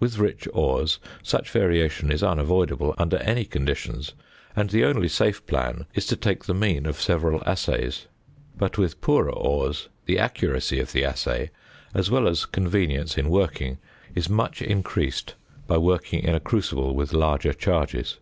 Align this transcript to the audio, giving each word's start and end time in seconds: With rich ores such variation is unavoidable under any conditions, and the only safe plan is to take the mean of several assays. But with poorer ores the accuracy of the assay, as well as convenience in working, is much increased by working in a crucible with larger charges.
With 0.00 0.18
rich 0.18 0.48
ores 0.52 0.98
such 1.22 1.48
variation 1.48 2.10
is 2.10 2.24
unavoidable 2.24 2.92
under 2.98 3.18
any 3.18 3.44
conditions, 3.44 4.14
and 4.56 4.68
the 4.70 4.84
only 4.84 5.06
safe 5.06 5.46
plan 5.46 5.86
is 5.94 6.06
to 6.06 6.16
take 6.16 6.44
the 6.46 6.54
mean 6.54 6.86
of 6.86 7.00
several 7.00 7.40
assays. 7.46 8.08
But 8.58 8.78
with 8.78 9.00
poorer 9.00 9.30
ores 9.30 9.88
the 10.06 10.18
accuracy 10.18 10.80
of 10.80 10.90
the 10.90 11.04
assay, 11.04 11.52
as 11.94 12.10
well 12.10 12.26
as 12.26 12.46
convenience 12.46 13.16
in 13.16 13.28
working, 13.28 13.78
is 14.12 14.28
much 14.28 14.60
increased 14.60 15.36
by 15.68 15.78
working 15.78 16.24
in 16.24 16.34
a 16.34 16.40
crucible 16.40 16.92
with 16.96 17.12
larger 17.12 17.52
charges. 17.52 18.18